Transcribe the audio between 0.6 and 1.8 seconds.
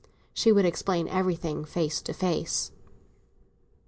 explain everything